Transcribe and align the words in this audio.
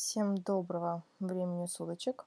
Всем 0.00 0.38
доброго 0.38 1.02
времени 1.18 1.66
суточек. 1.66 2.24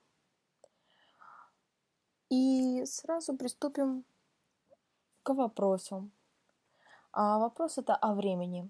И 2.29 2.83
сразу 2.85 3.33
приступим 3.37 4.03
к 5.23 5.33
вопросу. 5.33 6.09
А 7.13 7.39
вопрос 7.39 7.77
это 7.77 7.95
о 7.95 8.13
времени. 8.13 8.69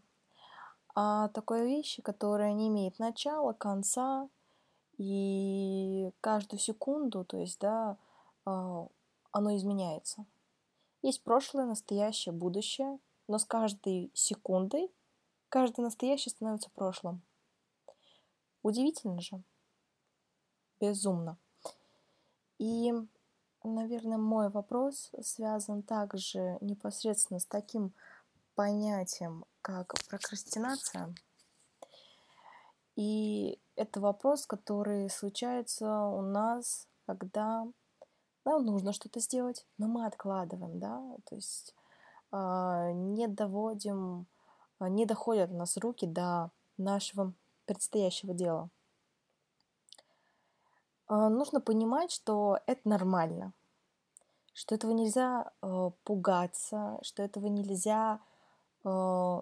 О 0.93 1.29
такой 1.29 1.65
вещи, 1.65 2.03
которая 2.03 2.53
не 2.53 2.67
имеет 2.67 2.99
начала, 2.99 3.53
конца, 3.53 4.29
и 4.99 6.11
каждую 6.21 6.59
секунду, 6.59 7.25
то 7.25 7.37
есть, 7.37 7.59
да, 7.59 7.97
а, 8.45 8.85
оно 9.31 9.55
изменяется. 9.57 10.25
Есть 11.01 11.23
прошлое, 11.23 11.65
настоящее, 11.65 12.33
будущее, 12.33 12.99
но 13.27 13.39
с 13.39 13.45
каждой 13.45 14.11
секундой 14.13 14.91
каждое 15.49 15.81
настоящее 15.81 16.29
становится 16.29 16.69
прошлым. 16.75 17.23
Удивительно 18.63 19.21
же. 19.21 19.41
Безумно. 20.79 21.37
И, 22.57 22.93
наверное, 23.63 24.17
мой 24.17 24.49
вопрос 24.49 25.11
связан 25.21 25.83
также 25.83 26.57
непосредственно 26.61 27.39
с 27.39 27.45
таким 27.45 27.93
понятием, 28.55 29.45
как 29.61 29.93
прокрастинация. 30.09 31.13
И 32.95 33.59
это 33.75 33.99
вопрос, 33.99 34.45
который 34.45 35.09
случается 35.09 36.05
у 36.05 36.21
нас, 36.21 36.87
когда 37.07 37.65
нам 38.45 38.65
нужно 38.65 38.93
что-то 38.93 39.19
сделать, 39.19 39.65
но 39.77 39.87
мы 39.87 40.05
откладываем, 40.05 40.79
да, 40.79 41.01
то 41.25 41.35
есть 41.35 41.75
э, 42.31 42.91
не 42.93 43.27
доводим, 43.27 44.27
не 44.79 45.05
доходят 45.05 45.51
у 45.51 45.55
нас 45.57 45.77
руки 45.77 46.05
до 46.05 46.51
нашего 46.77 47.33
предстоящего 47.73 48.33
дела. 48.33 48.69
А, 51.07 51.29
нужно 51.29 51.59
понимать, 51.59 52.11
что 52.11 52.59
это 52.67 52.87
нормально, 52.87 53.53
что 54.53 54.75
этого 54.75 54.91
нельзя 54.91 55.51
э, 55.61 55.91
пугаться, 56.03 56.99
что 57.01 57.21
этого 57.21 57.47
нельзя 57.47 58.19
э, 58.85 59.41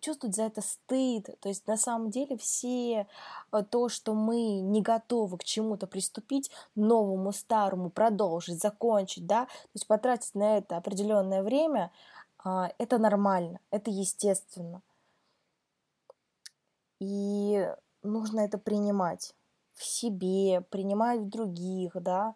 чувствовать 0.00 0.36
за 0.36 0.44
это 0.44 0.60
стыд. 0.60 1.28
То 1.40 1.48
есть 1.48 1.66
на 1.66 1.76
самом 1.76 2.10
деле 2.10 2.36
все 2.36 3.06
э, 3.52 3.62
то, 3.70 3.88
что 3.88 4.14
мы 4.14 4.60
не 4.60 4.82
готовы 4.82 5.38
к 5.38 5.44
чему-то 5.44 5.86
приступить, 5.86 6.50
новому, 6.74 7.32
старому, 7.32 7.90
продолжить, 7.90 8.60
закончить, 8.60 9.26
да, 9.26 9.46
то 9.46 9.70
есть 9.74 9.86
потратить 9.86 10.34
на 10.34 10.58
это 10.58 10.76
определенное 10.76 11.42
время, 11.42 11.90
э, 12.44 12.68
это 12.78 12.98
нормально, 12.98 13.60
это 13.70 13.90
естественно. 13.90 14.82
И 17.00 17.68
нужно 18.02 18.40
это 18.40 18.58
принимать 18.58 19.34
в 19.74 19.84
себе, 19.84 20.62
принимать 20.70 21.20
в 21.20 21.28
других, 21.28 21.92
да, 21.94 22.34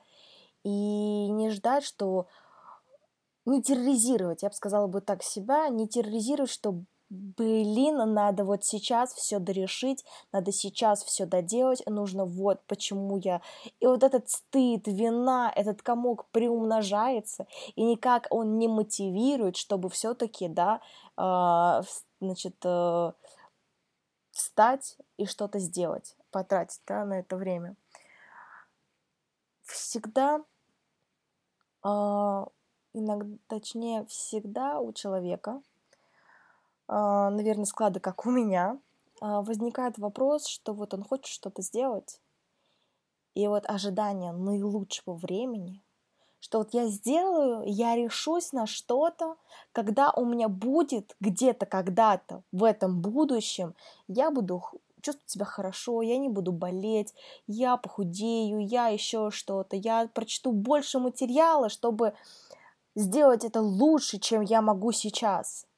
и 0.62 1.28
не 1.28 1.50
ждать, 1.50 1.84
что 1.84 2.26
не 3.44 3.62
терроризировать, 3.62 4.42
я 4.42 4.48
бы 4.48 4.54
сказала 4.54 4.86
бы 4.86 5.00
так 5.00 5.22
себя, 5.22 5.68
не 5.68 5.88
терроризировать, 5.88 6.50
что 6.50 6.84
блин, 7.12 8.14
надо 8.14 8.44
вот 8.44 8.64
сейчас 8.64 9.12
все 9.12 9.38
дорешить, 9.38 10.04
надо 10.32 10.50
сейчас 10.50 11.04
все 11.04 11.26
доделать, 11.26 11.82
нужно 11.86 12.24
вот 12.24 12.60
почему 12.66 13.18
я... 13.18 13.42
И 13.80 13.86
вот 13.86 14.02
этот 14.02 14.30
стыд, 14.30 14.86
вина, 14.86 15.52
этот 15.54 15.82
комок 15.82 16.24
приумножается, 16.30 17.46
и 17.74 17.84
никак 17.84 18.28
он 18.30 18.58
не 18.58 18.66
мотивирует, 18.66 19.56
чтобы 19.56 19.90
все-таки, 19.90 20.48
да, 20.48 20.80
э, 21.18 21.82
значит, 22.20 22.56
э, 22.64 23.12
встать 24.32 24.98
и 25.16 25.26
что-то 25.26 25.58
сделать, 25.58 26.16
потратить 26.30 26.82
да, 26.86 27.04
на 27.04 27.20
это 27.20 27.36
время. 27.36 27.76
Всегда, 29.62 30.40
э, 31.84 31.88
иногда, 32.92 33.38
точнее, 33.46 34.04
всегда 34.06 34.80
у 34.80 34.92
человека, 34.92 35.62
э, 36.88 36.92
наверное, 36.92 37.66
склады, 37.66 38.00
как 38.00 38.26
у 38.26 38.30
меня, 38.30 38.78
э, 39.20 39.26
возникает 39.42 39.98
вопрос, 39.98 40.46
что 40.46 40.72
вот 40.72 40.94
он 40.94 41.04
хочет 41.04 41.26
что-то 41.26 41.62
сделать, 41.62 42.20
и 43.34 43.46
вот 43.46 43.64
ожидание 43.68 44.32
наилучшего 44.32 45.14
времени– 45.14 45.82
что 46.42 46.58
вот 46.58 46.74
я 46.74 46.88
сделаю, 46.88 47.62
я 47.66 47.94
решусь 47.94 48.52
на 48.52 48.66
что-то, 48.66 49.36
когда 49.70 50.10
у 50.10 50.24
меня 50.24 50.48
будет 50.48 51.14
где-то 51.20 51.66
когда-то 51.66 52.42
в 52.50 52.64
этом 52.64 53.00
будущем, 53.00 53.76
я 54.08 54.32
буду 54.32 54.60
чувствовать 55.02 55.30
себя 55.30 55.44
хорошо, 55.44 56.02
я 56.02 56.18
не 56.18 56.28
буду 56.28 56.50
болеть, 56.50 57.14
я 57.46 57.76
похудею, 57.76 58.58
я 58.58 58.88
еще 58.88 59.30
что-то, 59.30 59.76
я 59.76 60.08
прочту 60.12 60.50
больше 60.50 60.98
материала, 60.98 61.68
чтобы 61.68 62.12
сделать 62.96 63.44
это 63.44 63.60
лучше, 63.60 64.18
чем 64.18 64.42
я 64.42 64.62
могу 64.62 64.90
сейчас. 64.90 65.68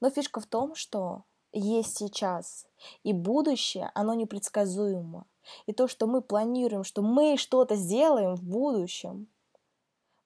Но 0.00 0.08
фишка 0.08 0.40
в 0.40 0.46
том, 0.46 0.74
что 0.74 1.24
есть 1.52 1.98
сейчас, 1.98 2.66
и 3.02 3.12
будущее, 3.12 3.90
оно 3.94 4.14
непредсказуемо. 4.14 5.26
И 5.66 5.74
то, 5.74 5.86
что 5.86 6.06
мы 6.06 6.22
планируем, 6.22 6.82
что 6.82 7.02
мы 7.02 7.36
что-то 7.36 7.76
сделаем 7.76 8.36
в 8.36 8.42
будущем, 8.42 9.28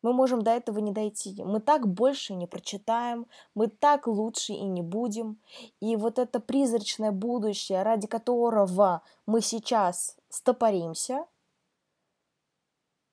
мы 0.03 0.13
можем 0.13 0.43
до 0.43 0.51
этого 0.51 0.79
не 0.79 0.93
дойти. 0.93 1.43
Мы 1.45 1.61
так 1.61 1.87
больше 1.87 2.35
не 2.35 2.47
прочитаем, 2.47 3.27
мы 3.55 3.69
так 3.69 4.07
лучше 4.07 4.53
и 4.53 4.65
не 4.65 4.83
будем. 4.83 5.39
И 5.81 5.97
вот 5.97 6.19
это 6.19 6.41
призрачное 6.41 7.13
будущее, 7.13 7.83
ради 7.83 8.07
которого 8.07 9.03
мы 9.27 9.41
сейчас 9.41 10.17
стопоримся, 10.29 11.27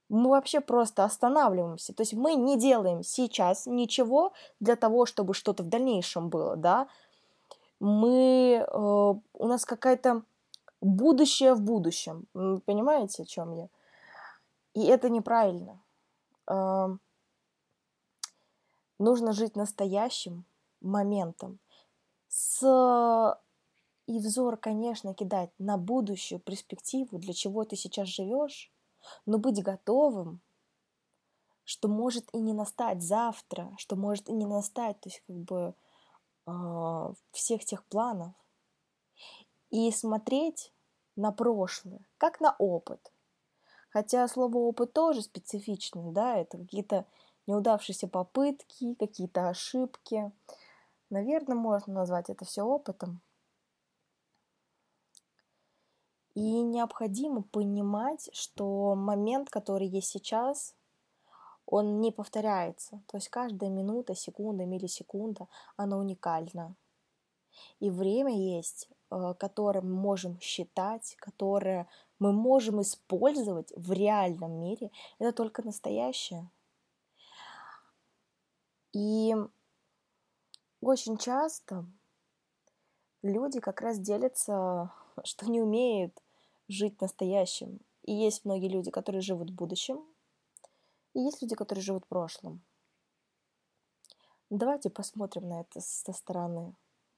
мы 0.10 0.30
вообще 0.30 0.62
просто 0.62 1.04
останавливаемся. 1.04 1.94
То 1.94 2.02
есть 2.02 2.14
мы 2.14 2.36
не 2.36 2.58
делаем 2.58 3.04
сейчас 3.04 3.66
ничего 3.66 4.32
для 4.62 4.78
того, 4.78 5.06
чтобы 5.06 5.34
что-то 5.34 5.64
в 5.64 5.68
дальнейшем 5.68 6.30
было, 6.30 6.56
да. 6.56 6.88
Мы, 7.80 8.66
э, 8.66 8.78
у 8.78 9.48
нас 9.48 9.66
какая-то 9.66 10.24
будущее 10.82 11.54
в 11.54 11.62
будущем. 11.62 12.26
Понимаете, 12.66 13.24
о 13.24 13.26
чем 13.26 13.52
я? 13.52 13.68
И 14.74 14.86
это 14.86 15.10
неправильно 15.10 15.80
нужно 19.00 19.34
жить 19.34 19.56
настоящим 19.56 20.46
моментом. 20.82 21.60
С 22.28 23.40
и 24.08 24.20
взор, 24.20 24.56
конечно, 24.56 25.14
кидать 25.14 25.52
на 25.60 25.78
будущую 25.78 26.40
перспективу, 26.40 27.18
для 27.18 27.34
чего 27.34 27.66
ты 27.66 27.76
сейчас 27.76 28.08
живешь, 28.08 28.72
но 29.26 29.38
быть 29.38 29.62
готовым, 29.62 30.40
что 31.66 31.90
может 31.90 32.34
и 32.34 32.40
не 32.40 32.54
настать 32.54 33.04
завтра, 33.04 33.74
что 33.78 33.98
может 33.98 34.30
и 34.30 34.34
не 34.34 34.46
настать, 34.46 35.00
то 35.02 35.10
есть 35.10 35.22
как 35.28 35.36
бы 35.36 35.76
э, 36.46 37.14
всех 37.32 37.66
тех 37.66 37.84
планов. 37.86 38.34
И 39.72 39.92
смотреть 39.92 40.72
на 41.18 41.34
прошлое, 41.34 42.00
как 42.18 42.40
на 42.40 42.56
опыт– 42.58 43.12
Хотя 43.98 44.28
слово 44.28 44.58
опыт 44.58 44.94
тоже 44.94 45.24
специфичное, 45.24 46.12
да, 46.12 46.38
это 46.38 46.60
какие-то 46.60 47.08
неудавшиеся 47.48 48.08
попытки, 48.08 48.94
какие-то 48.94 49.50
ошибки. 49.50 50.32
Наверное, 51.10 51.56
можно 51.56 51.94
назвать 51.94 52.30
это 52.30 52.46
все 52.46 52.62
опытом. 52.62 53.22
И 56.36 56.62
необходимо 56.62 57.42
понимать, 57.42 58.30
что 58.34 58.94
момент, 58.94 59.50
который 59.50 59.88
есть 59.88 60.10
сейчас, 60.10 60.76
он 61.66 62.00
не 62.00 62.12
повторяется. 62.12 63.02
То 63.08 63.18
есть 63.18 63.30
каждая 63.30 63.72
минута, 63.72 64.14
секунда, 64.14 64.68
миллисекунда, 64.68 65.48
она 65.76 65.98
уникальна. 65.98 66.76
И 67.80 67.90
время 67.90 68.38
есть, 68.38 68.90
э, 69.10 69.34
которое 69.40 69.82
мы 69.82 69.96
можем 69.96 70.40
считать, 70.40 71.16
которое 71.18 71.88
мы 72.20 72.34
можем 72.34 72.82
использовать 72.82 73.72
в 73.76 73.92
реальном 73.92 74.60
мире, 74.60 74.92
это 75.20 75.32
только 75.32 75.62
настоящее. 75.64 76.50
И 78.94 79.36
очень 80.82 81.18
часто 81.18 81.86
люди 83.22 83.60
как 83.60 83.82
раз 83.82 84.00
делятся, 84.00 84.92
что 85.24 85.50
не 85.50 85.62
умеют 85.62 86.22
жить 86.68 87.00
настоящим. 87.02 87.80
И 88.04 88.14
есть 88.14 88.46
многие 88.46 88.70
люди, 88.70 88.90
которые 88.90 89.22
живут 89.22 89.52
в 89.52 89.56
будущем, 89.56 90.04
и 91.14 91.20
есть 91.20 91.42
люди, 91.42 91.56
которые 91.56 91.84
живут 91.84 92.06
в 92.06 92.08
прошлом. 92.08 92.62
Давайте 94.50 94.90
посмотрим 94.90 95.50
на 95.50 95.62
это 95.62 95.82
со 95.82 96.14
стороны. 96.14 96.74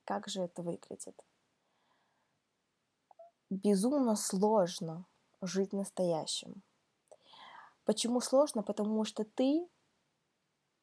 Как 0.06 0.28
же 0.28 0.42
это 0.42 0.64
выглядит? 0.64 1.24
Безумно 3.50 4.16
сложно 4.16 5.06
жить 5.42 5.74
настоящим. 5.74 6.62
Почему 7.86 8.22
сложно? 8.22 8.62
Потому 8.64 9.04
что 9.04 9.24
ты 9.24 9.68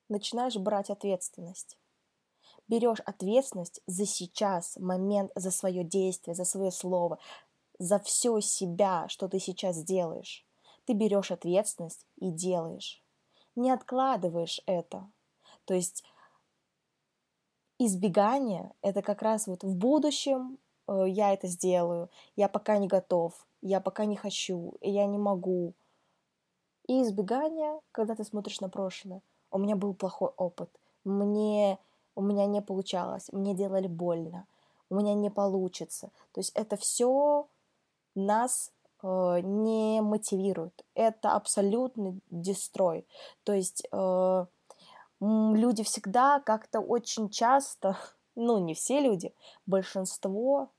начинаешь 0.09 0.57
брать 0.57 0.91
ответственность. 0.91 1.79
Берешь 2.69 3.01
ответственность 3.01 3.81
за 3.87 4.07
сейчас, 4.07 4.77
момент, 4.77 5.31
за 5.35 5.51
свое 5.51 5.85
действие, 5.85 6.35
за 6.35 6.45
свое 6.45 6.73
слово, 6.73 7.19
за 7.79 7.99
все 8.01 8.41
себя, 8.41 9.07
что 9.09 9.29
ты 9.29 9.39
сейчас 9.39 9.83
делаешь. 9.85 10.45
Ты 10.85 10.95
берешь 10.95 11.31
ответственность 11.31 12.07
и 12.17 12.31
делаешь. 12.31 13.03
Не 13.55 13.71
откладываешь 13.71 14.61
это. 14.67 15.11
То 15.65 15.75
есть 15.75 16.05
избегание– 17.79 18.75
это 18.83 19.03
как 19.03 19.23
раз 19.23 19.47
вот 19.47 19.63
в 19.63 19.75
будущем 19.77 20.59
я 20.89 21.33
это 21.33 21.47
сделаю, 21.49 22.11
я 22.37 22.49
пока 22.49 22.79
не 22.79 22.89
готов, 22.89 23.47
я 23.63 23.81
пока 23.81 24.05
не 24.05 24.17
хочу, 24.17 24.75
я 24.81 25.07
не 25.07 25.19
могу. 25.19 25.75
И 26.87 27.03
избегание, 27.03 27.81
когда 27.93 28.15
ты 28.15 28.25
смотришь 28.25 28.61
на 28.61 28.69
прошлое. 28.69 29.23
У 29.51 29.59
меня 29.59 29.77
был 29.77 29.95
плохой 29.95 30.31
опыт, 30.37 30.71
мне, 31.05 31.79
у 32.15 32.23
меня 32.23 32.47
не 32.47 32.61
получалось, 32.63 33.29
мне 33.33 33.55
делали 33.55 33.87
больно, 33.87 34.47
у 34.91 34.97
меня 34.97 35.15
не 35.15 35.31
получится. 35.31 36.11
То 36.33 36.41
есть 36.41 36.53
это 36.55 36.77
все 36.77 37.49
нас 38.15 38.73
э, 39.03 39.41
не 39.43 40.01
мотивирует. 40.01 40.85
Это 40.95 41.33
абсолютный 41.33 42.21
дестрой. 42.31 43.07
То 43.45 43.53
есть 43.53 43.87
э, 43.91 44.47
люди 45.21 45.83
всегда 45.85 46.41
как-то 46.41 46.81
очень 46.81 47.29
часто, 47.29 47.97
ну 48.35 48.59
не 48.59 48.75
все 48.75 49.01
люди, 49.01 49.35
большинство, 49.67 50.71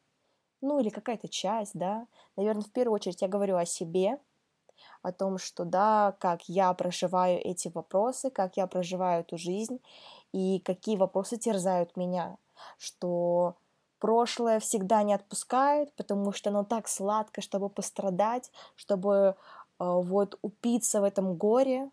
ну 0.61 0.79
или 0.79 0.89
какая-то 0.89 1.27
часть, 1.27 1.73
да, 1.73 2.07
наверное, 2.35 2.63
в 2.63 2.71
первую 2.71 2.95
очередь 2.95 3.21
я 3.21 3.27
говорю 3.27 3.57
о 3.57 3.65
себе, 3.65 4.19
о 5.01 5.11
том, 5.11 5.37
что 5.37 5.65
да, 5.65 6.15
как 6.19 6.47
я 6.49 6.73
проживаю 6.73 7.39
эти 7.39 7.69
вопросы, 7.69 8.29
как 8.29 8.57
я 8.57 8.67
проживаю 8.67 9.21
эту 9.21 9.37
жизнь 9.37 9.79
и 10.33 10.59
какие 10.59 10.97
вопросы 10.97 11.37
терзают 11.37 11.95
меня, 11.97 12.37
что 12.77 13.55
прошлое 13.99 14.59
всегда 14.59 15.03
не 15.03 15.13
отпускает, 15.13 15.93
потому 15.93 16.31
что 16.31 16.49
оно 16.49 16.63
так 16.63 16.87
сладко, 16.87 17.41
чтобы 17.41 17.69
пострадать, 17.69 18.51
чтобы 18.75 19.11
э, 19.17 19.33
вот 19.79 20.37
упиться 20.41 21.01
в 21.01 21.03
этом 21.03 21.35
горе, 21.35 21.89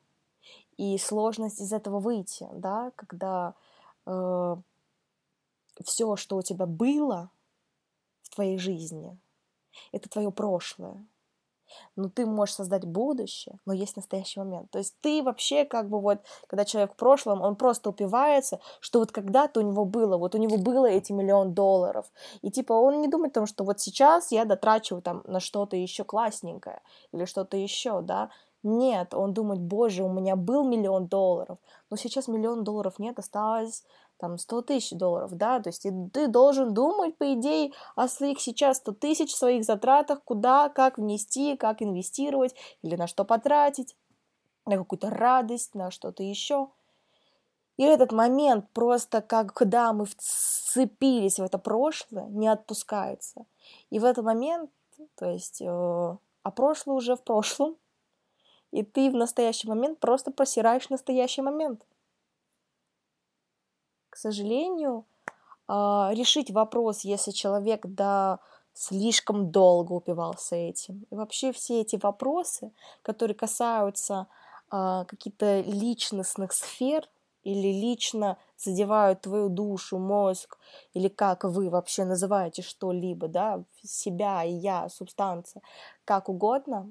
и 0.76 0.98
сложность 0.98 1.60
из 1.60 1.72
этого 1.72 2.00
выйти, 2.00 2.48
да, 2.52 2.92
когда 2.96 3.54
э, 4.06 4.56
все, 5.84 6.16
что 6.16 6.36
у 6.36 6.42
тебя 6.42 6.66
было 6.66 7.30
твоей 8.34 8.58
жизни, 8.58 9.18
это 9.92 10.08
твое 10.08 10.30
прошлое. 10.30 11.04
Но 11.96 12.08
ты 12.08 12.26
можешь 12.26 12.54
создать 12.54 12.84
будущее, 12.84 13.58
но 13.64 13.72
есть 13.72 13.96
настоящий 13.96 14.38
момент. 14.40 14.70
То 14.70 14.78
есть 14.78 14.94
ты 15.00 15.22
вообще 15.22 15.64
как 15.64 15.88
бы 15.88 16.00
вот, 16.00 16.18
когда 16.46 16.64
человек 16.64 16.92
в 16.92 16.96
прошлом, 16.96 17.42
он 17.42 17.56
просто 17.56 17.90
упивается, 17.90 18.60
что 18.80 18.98
вот 19.00 19.12
когда-то 19.12 19.60
у 19.60 19.62
него 19.62 19.84
было, 19.84 20.16
вот 20.16 20.34
у 20.34 20.38
него 20.38 20.58
было 20.58 20.86
эти 20.86 21.12
миллион 21.12 21.54
долларов. 21.54 22.06
И 22.42 22.50
типа 22.50 22.72
он 22.72 23.00
не 23.00 23.08
думает 23.08 23.32
о 23.32 23.40
том, 23.40 23.46
что 23.46 23.64
вот 23.64 23.80
сейчас 23.80 24.30
я 24.30 24.44
дотрачиваю 24.44 25.02
там 25.02 25.22
на 25.26 25.40
что-то 25.40 25.76
еще 25.76 26.04
классненькое 26.04 26.82
или 27.12 27.24
что-то 27.24 27.56
еще, 27.56 28.02
да. 28.02 28.30
Нет, 28.62 29.12
он 29.12 29.34
думает, 29.34 29.60
боже, 29.60 30.04
у 30.04 30.08
меня 30.12 30.36
был 30.36 30.64
миллион 30.64 31.06
долларов, 31.06 31.58
но 31.90 31.96
сейчас 31.98 32.28
миллион 32.28 32.64
долларов 32.64 32.98
нет, 32.98 33.18
осталось 33.18 33.84
там 34.18 34.38
100 34.38 34.62
тысяч 34.62 34.96
долларов, 34.96 35.32
да, 35.32 35.60
то 35.60 35.68
есть 35.68 35.86
ты 36.12 36.28
должен 36.28 36.72
думать, 36.72 37.16
по 37.16 37.34
идее, 37.34 37.72
о 37.96 38.08
своих 38.08 38.40
сейчас 38.40 38.78
100 38.78 38.92
тысяч, 38.92 39.34
своих 39.34 39.64
затратах, 39.64 40.22
куда, 40.24 40.68
как 40.68 40.98
внести, 40.98 41.56
как 41.56 41.82
инвестировать 41.82 42.54
или 42.82 42.96
на 42.96 43.06
что 43.06 43.24
потратить, 43.24 43.96
на 44.66 44.76
какую-то 44.76 45.10
радость, 45.10 45.74
на 45.74 45.90
что-то 45.90 46.22
еще. 46.22 46.68
И 47.76 47.82
этот 47.82 48.12
момент 48.12 48.70
просто, 48.72 49.20
когда 49.20 49.92
мы 49.92 50.06
вцепились 50.06 51.38
в 51.38 51.42
это 51.42 51.58
прошлое, 51.58 52.26
не 52.28 52.46
отпускается. 52.48 53.46
И 53.90 53.98
в 53.98 54.04
этот 54.04 54.24
момент, 54.24 54.70
то 55.16 55.26
есть, 55.26 55.60
э, 55.60 55.66
а 55.66 56.50
прошлое 56.50 56.96
уже 56.96 57.16
в 57.16 57.22
прошлом, 57.22 57.76
и 58.70 58.82
ты 58.82 59.10
в 59.10 59.14
настоящий 59.14 59.68
момент 59.68 59.98
просто 59.98 60.30
просираешь 60.30 60.88
настоящий 60.88 61.42
момент. 61.42 61.84
К 64.14 64.16
сожалению, 64.16 65.06
а, 65.66 66.12
решить 66.14 66.52
вопрос, 66.52 67.00
если 67.00 67.32
человек 67.32 67.80
да, 67.84 68.38
слишком 68.72 69.50
долго 69.50 69.90
упивался 69.92 70.54
этим. 70.54 71.04
И 71.10 71.16
вообще 71.16 71.50
все 71.50 71.80
эти 71.80 71.98
вопросы, 72.00 72.70
которые 73.02 73.34
касаются 73.34 74.28
а, 74.70 75.04
каких-то 75.06 75.62
личностных 75.62 76.52
сфер 76.52 77.08
или 77.42 77.72
лично 77.72 78.38
задевают 78.56 79.22
твою 79.22 79.48
душу, 79.48 79.98
мозг, 79.98 80.58
или 80.92 81.08
как 81.08 81.42
вы 81.42 81.68
вообще 81.68 82.04
называете 82.04 82.62
что-либо, 82.62 83.26
да, 83.26 83.64
себя 83.82 84.42
я, 84.42 84.88
субстанция, 84.90 85.60
как 86.04 86.28
угодно, 86.28 86.88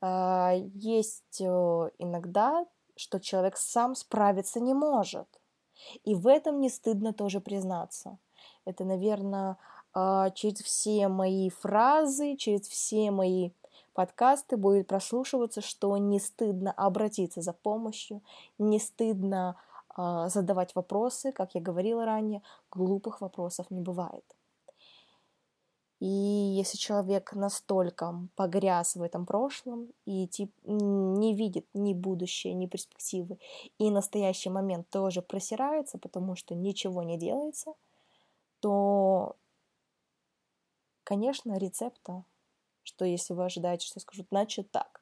а, 0.00 0.54
есть 0.74 1.40
э, 1.40 1.90
иногда, 1.98 2.66
что 2.96 3.20
человек 3.20 3.56
сам 3.56 3.94
справиться 3.94 4.58
не 4.58 4.74
может. 4.74 5.28
И 6.04 6.14
в 6.14 6.26
этом 6.26 6.60
не 6.60 6.68
стыдно 6.68 7.12
тоже 7.12 7.40
признаться. 7.40 8.18
Это, 8.64 8.84
наверное, 8.84 9.56
а, 9.92 10.30
через 10.30 10.60
все 10.60 11.08
мои 11.08 11.50
фразы, 11.50 12.36
через 12.36 12.62
все 12.62 13.10
мои 13.10 13.50
подкасты 13.92 14.56
будет 14.56 14.88
прослушиваться, 14.88 15.60
что 15.60 15.96
не 15.96 16.18
стыдно 16.18 16.72
обратиться 16.72 17.42
за 17.42 17.52
помощью, 17.52 18.22
не 18.58 18.78
стыдно 18.80 19.56
а, 19.96 20.28
задавать 20.28 20.74
вопросы, 20.74 21.32
как 21.32 21.54
я 21.54 21.60
говорила 21.60 22.04
ранее, 22.04 22.42
глупых 22.70 23.20
вопросов 23.20 23.70
не 23.70 23.80
бывает. 23.80 24.24
И 26.04 26.06
если 26.06 26.76
человек 26.76 27.32
настолько 27.32 28.28
погряз 28.36 28.94
в 28.94 29.00
этом 29.00 29.24
прошлом 29.24 29.90
и 30.04 30.28
тип, 30.28 30.52
не 30.64 31.34
видит 31.34 31.66
ни 31.72 31.94
будущее, 31.94 32.52
ни 32.52 32.66
перспективы, 32.66 33.38
и 33.78 33.90
настоящий 33.90 34.50
момент 34.50 34.90
тоже 34.90 35.22
просирается, 35.22 35.96
потому 35.96 36.36
что 36.36 36.54
ничего 36.54 37.02
не 37.02 37.16
делается, 37.16 37.72
то, 38.60 39.36
конечно, 41.04 41.56
рецепта, 41.56 42.26
что 42.82 43.06
если 43.06 43.32
вы 43.32 43.46
ожидаете, 43.46 43.86
что 43.86 43.96
я 43.96 44.02
скажу, 44.02 44.26
значит 44.30 44.70
так. 44.70 45.00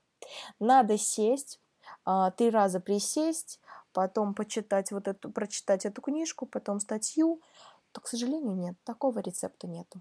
Надо 0.61 0.99
сесть, 0.99 1.59
а, 2.05 2.31
три 2.31 2.49
раза 2.49 2.79
присесть, 2.79 3.59
потом 3.93 4.35
почитать 4.35 4.93
вот 4.93 5.09
эту, 5.09 5.33
прочитать 5.33 5.85
эту 5.85 6.01
книжку, 6.01 6.47
потом 6.47 6.79
статью, 6.79 7.41
то, 7.91 8.01
к 8.01 8.07
сожалению, 8.07 8.55
нет, 8.55 8.77
такого 8.85 9.19
рецепта 9.19 9.67
нету. 9.67 10.01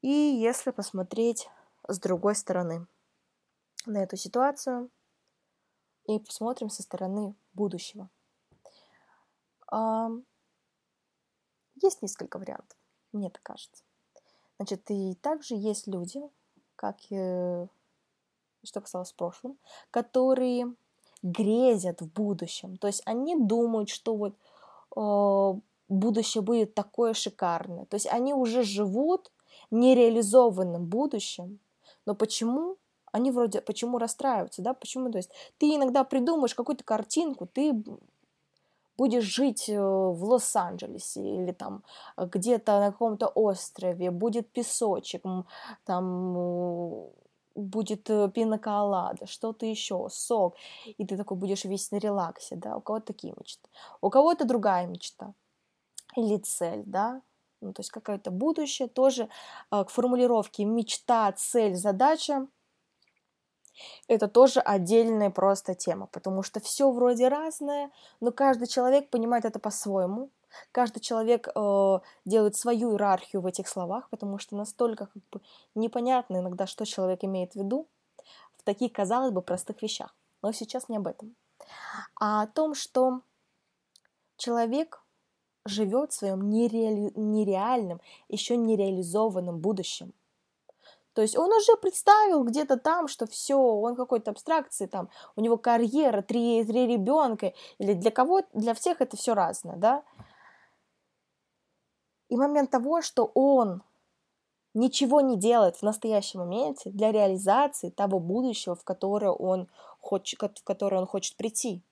И 0.00 0.08
если 0.08 0.70
посмотреть 0.70 1.48
с 1.86 1.98
другой 1.98 2.34
стороны 2.34 2.86
на 3.86 4.02
эту 4.02 4.16
ситуацию 4.16 4.90
и 6.06 6.18
посмотрим 6.18 6.70
со 6.70 6.82
стороны 6.82 7.34
будущего. 7.52 8.08
Есть 11.80 12.02
несколько 12.02 12.38
вариантов, 12.38 12.76
мне 13.12 13.30
так 13.30 13.42
кажется. 13.42 13.84
Значит, 14.58 14.90
и 14.90 15.14
также 15.14 15.54
есть 15.54 15.86
люди, 15.86 16.20
как 16.76 17.00
что 18.64 18.80
касалось 18.80 19.12
в 19.12 19.16
прошлом, 19.16 19.58
которые 19.90 20.74
грезят 21.22 22.00
в 22.00 22.12
будущем. 22.12 22.76
То 22.76 22.86
есть 22.86 23.02
они 23.06 23.36
думают, 23.38 23.88
что 23.88 24.16
вот 24.16 24.34
э, 24.96 25.60
будущее 25.88 26.42
будет 26.42 26.74
такое 26.74 27.14
шикарное. 27.14 27.86
То 27.86 27.94
есть 27.94 28.06
они 28.06 28.34
уже 28.34 28.62
живут 28.62 29.32
нереализованным 29.70 30.86
будущем, 30.86 31.58
но 32.06 32.14
почему 32.14 32.76
они 33.12 33.30
вроде, 33.30 33.60
почему 33.60 33.98
расстраиваются, 33.98 34.62
да, 34.62 34.74
почему, 34.74 35.10
то 35.10 35.18
есть 35.18 35.30
ты 35.58 35.74
иногда 35.74 36.04
придумаешь 36.04 36.54
какую-то 36.54 36.84
картинку, 36.84 37.46
ты 37.46 37.82
будешь 38.96 39.24
жить 39.24 39.68
э, 39.68 39.80
в 39.80 40.24
Лос-Анджелесе 40.24 41.22
или 41.22 41.52
там 41.52 41.84
где-то 42.16 42.80
на 42.80 42.92
каком-то 42.92 43.28
острове, 43.28 44.10
будет 44.10 44.50
песочек, 44.50 45.22
там 45.84 46.36
э, 46.36 47.10
будет 47.54 48.10
э, 48.10 48.30
пиноколада, 48.34 49.26
что-то 49.26 49.66
еще, 49.66 50.08
сок, 50.10 50.56
и 50.84 51.06
ты 51.06 51.16
такой 51.16 51.36
будешь 51.36 51.64
весь 51.64 51.90
на 51.92 51.98
релаксе, 51.98 52.56
да, 52.56 52.76
у 52.76 52.80
кого-то 52.80 53.06
такие 53.06 53.34
мечты, 53.36 53.68
у 54.00 54.10
кого-то 54.10 54.44
другая 54.44 54.86
мечта 54.86 55.32
или 56.16 56.36
цель, 56.38 56.82
да, 56.84 57.22
ну, 57.60 57.72
то 57.72 57.80
есть 57.80 57.90
какое-то 57.90 58.30
будущее, 58.30 58.88
тоже 58.88 59.28
э, 59.70 59.84
к 59.84 59.90
формулировке 59.90 60.64
мечта, 60.64 61.32
цель, 61.32 61.74
задача, 61.74 62.46
это 64.08 64.28
тоже 64.28 64.60
отдельная 64.60 65.30
просто 65.30 65.74
тема, 65.74 66.06
потому 66.06 66.42
что 66.42 66.60
все 66.60 66.90
вроде 66.90 67.28
разное, 67.28 67.90
но 68.20 68.32
каждый 68.32 68.66
человек 68.66 69.10
понимает 69.10 69.44
это 69.44 69.58
по-своему, 69.58 70.30
каждый 70.72 71.00
человек 71.00 71.48
э, 71.54 71.98
делает 72.24 72.56
свою 72.56 72.92
иерархию 72.92 73.42
в 73.42 73.46
этих 73.46 73.68
словах, 73.68 74.08
потому 74.10 74.38
что 74.38 74.56
настолько 74.56 75.06
как 75.06 75.22
бы 75.30 75.40
непонятно 75.74 76.38
иногда, 76.38 76.66
что 76.66 76.84
человек 76.84 77.24
имеет 77.24 77.52
в 77.52 77.56
виду 77.56 77.88
в 78.56 78.62
таких, 78.64 78.92
казалось 78.92 79.32
бы, 79.32 79.42
простых 79.42 79.82
вещах. 79.82 80.14
Но 80.42 80.52
сейчас 80.52 80.88
не 80.88 80.96
об 80.96 81.06
этом, 81.06 81.34
а 82.20 82.42
о 82.42 82.46
том, 82.46 82.74
что 82.74 83.22
человек 84.36 85.02
живет 85.68 86.12
в 86.12 86.14
своем 86.14 86.50
нереали... 86.50 87.12
нереальном, 87.14 88.00
еще 88.28 88.56
нереализованном 88.56 89.60
будущем. 89.60 90.12
То 91.18 91.22
есть 91.22 91.36
он 91.36 91.52
уже 91.52 91.76
представил 91.76 92.44
где-то 92.44 92.76
там, 92.76 93.08
что 93.08 93.26
все, 93.26 93.58
он 93.58 93.96
какой-то 93.96 94.30
абстракции, 94.30 94.86
там, 94.86 95.08
у 95.34 95.40
него 95.40 95.56
карьера, 95.56 96.22
три, 96.22 96.64
три 96.64 96.86
ребенка, 96.86 97.54
или 97.78 97.94
для 97.94 98.12
кого, 98.12 98.42
для 98.52 98.72
всех 98.72 99.00
это 99.00 99.16
все 99.16 99.34
разное, 99.34 99.76
да. 99.76 100.04
И 102.28 102.36
момент 102.36 102.70
того, 102.70 103.02
что 103.02 103.30
он 103.34 103.82
ничего 104.74 105.20
не 105.20 105.36
делает 105.36 105.76
в 105.76 105.82
настоящем 105.82 106.38
моменте 106.40 106.90
для 106.90 107.10
реализации 107.10 107.90
того 107.90 108.20
будущего, 108.20 108.76
в 108.76 108.84
которое 108.84 109.32
он 109.32 109.66
хочет, 109.98 110.40
в 110.40 110.62
которое 110.62 110.98
он 110.98 111.06
хочет 111.06 111.36
прийти. 111.36 111.82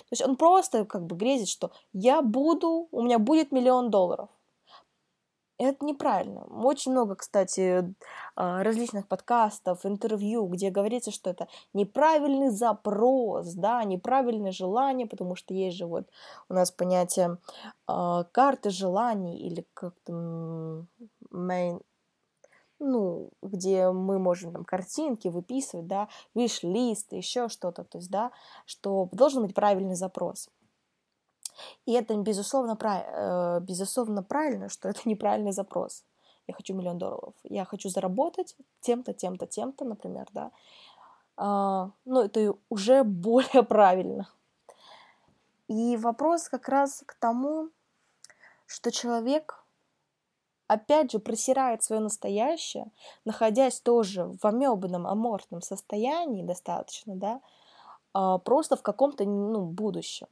То 0.00 0.12
есть 0.12 0.22
он 0.22 0.36
просто 0.36 0.84
как 0.84 1.06
бы 1.06 1.16
грезит, 1.16 1.48
что 1.48 1.70
я 1.92 2.22
буду, 2.22 2.88
у 2.90 3.02
меня 3.02 3.18
будет 3.18 3.52
миллион 3.52 3.90
долларов. 3.90 4.28
Это 5.58 5.86
неправильно. 5.86 6.44
Очень 6.44 6.92
много, 6.92 7.14
кстати, 7.14 7.94
а, 8.34 8.62
различных 8.62 9.08
подкастов, 9.08 9.86
интервью, 9.86 10.46
где 10.48 10.68
говорится, 10.68 11.10
что 11.10 11.30
это 11.30 11.48
неправильный 11.72 12.50
запрос, 12.50 13.54
да, 13.54 13.82
неправильное 13.84 14.52
желание, 14.52 15.06
потому 15.06 15.34
что 15.34 15.54
есть 15.54 15.78
же 15.78 15.86
вот 15.86 16.10
у 16.50 16.54
нас 16.54 16.70
понятие 16.70 17.38
э, 17.88 18.24
карты 18.32 18.68
желаний 18.68 19.38
или 19.38 19.66
как-то 19.72 20.12
main, 21.32 21.80
ну, 22.78 23.30
где 23.42 23.90
мы 23.90 24.18
можем 24.18 24.52
там 24.52 24.64
картинки 24.64 25.28
выписывать, 25.28 25.86
да, 25.86 26.08
виш-лист, 26.34 27.12
еще 27.12 27.48
что-то, 27.48 27.84
то 27.84 27.98
есть, 27.98 28.10
да, 28.10 28.32
что 28.66 29.08
должен 29.12 29.42
быть 29.42 29.54
правильный 29.54 29.94
запрос. 29.94 30.48
И 31.86 31.92
это, 31.92 32.14
безусловно, 32.16 32.76
прав... 32.76 33.04
Э, 33.06 33.60
безусловно 33.60 34.22
правильно, 34.22 34.68
что 34.68 34.88
это 34.88 35.00
неправильный 35.08 35.52
запрос. 35.52 36.04
Я 36.46 36.54
хочу 36.54 36.74
миллион 36.74 36.98
долларов. 36.98 37.34
Я 37.44 37.64
хочу 37.64 37.88
заработать 37.88 38.56
тем-то, 38.80 39.12
тем-то, 39.12 39.46
тем-то, 39.46 39.84
например, 39.84 40.26
да. 40.32 40.50
А, 41.36 41.90
ну, 42.04 42.22
это 42.22 42.54
уже 42.68 43.04
более 43.04 43.62
правильно. 43.62 44.28
И 45.68 45.96
вопрос 45.96 46.48
как 46.48 46.68
раз 46.68 47.02
к 47.06 47.14
тому, 47.14 47.70
что 48.66 48.92
человек, 48.92 49.64
опять 50.66 51.12
же, 51.12 51.18
просирает 51.18 51.82
свое 51.82 52.00
настоящее, 52.00 52.90
находясь 53.24 53.80
тоже 53.80 54.24
в 54.40 54.44
амебном, 54.44 55.06
аморфном 55.06 55.62
состоянии 55.62 56.42
достаточно, 56.42 57.14
да, 57.14 57.40
а, 58.12 58.38
просто 58.38 58.76
в 58.76 58.82
каком-то 58.82 59.24
ну, 59.24 59.64
будущем 59.64 60.28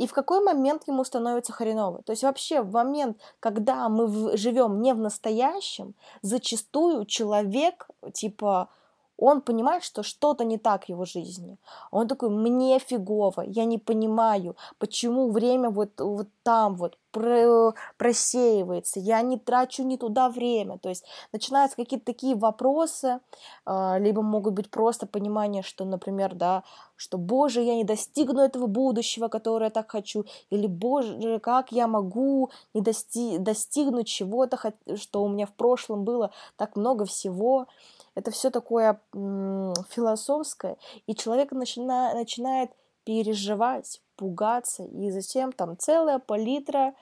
и 0.00 0.06
в 0.06 0.14
какой 0.14 0.42
момент 0.42 0.88
ему 0.88 1.04
становится 1.04 1.52
хреново. 1.52 2.02
То 2.02 2.12
есть 2.12 2.22
вообще 2.22 2.62
в 2.62 2.72
момент, 2.72 3.18
когда 3.38 3.86
мы 3.90 4.34
живем 4.34 4.80
не 4.80 4.94
в 4.94 4.98
настоящем, 4.98 5.94
зачастую 6.22 7.04
человек 7.04 7.86
типа 8.14 8.70
он 9.18 9.42
понимает, 9.42 9.84
что 9.84 10.02
что-то 10.02 10.44
не 10.44 10.56
так 10.56 10.86
в 10.86 10.88
его 10.88 11.04
жизни. 11.04 11.58
Он 11.90 12.08
такой, 12.08 12.30
мне 12.30 12.78
фигово, 12.78 13.42
я 13.42 13.66
не 13.66 13.76
понимаю, 13.76 14.56
почему 14.78 15.30
время 15.30 15.68
вот, 15.68 16.00
вот 16.00 16.28
там 16.42 16.76
вот 16.76 16.96
просеивается, 17.10 19.00
я 19.00 19.22
не 19.22 19.38
трачу 19.38 19.82
не 19.82 19.96
туда 19.96 20.28
время. 20.28 20.78
То 20.78 20.88
есть 20.88 21.04
начинаются 21.32 21.76
какие-то 21.76 22.06
такие 22.06 22.34
вопросы, 22.34 23.20
а, 23.64 23.98
либо 23.98 24.22
могут 24.22 24.54
быть 24.54 24.70
просто 24.70 25.06
понимание, 25.06 25.62
что, 25.62 25.84
например, 25.84 26.34
да, 26.34 26.62
что, 26.96 27.18
боже, 27.18 27.62
я 27.62 27.74
не 27.74 27.84
достигну 27.84 28.40
этого 28.40 28.66
будущего, 28.66 29.28
которое 29.28 29.66
я 29.66 29.70
так 29.70 29.90
хочу, 29.90 30.24
или, 30.50 30.66
боже, 30.66 31.38
как 31.40 31.72
я 31.72 31.86
могу 31.86 32.50
не 32.74 32.80
дости 32.80 33.38
достигнуть 33.38 34.06
чего-то, 34.06 34.58
что 34.96 35.22
у 35.22 35.28
меня 35.28 35.46
в 35.46 35.52
прошлом 35.52 36.04
было 36.04 36.30
так 36.56 36.76
много 36.76 37.04
всего 37.04 37.66
это 38.14 38.30
все 38.30 38.50
такое 38.50 39.00
философское, 39.12 40.76
и 41.06 41.14
человек 41.14 41.52
начина, 41.52 42.12
начинает 42.14 42.70
переживать, 43.04 44.00
пугаться, 44.20 44.84
и 44.84 45.10
затем 45.10 45.50
там 45.50 45.78
целая 45.78 46.18
палитра 46.18 46.94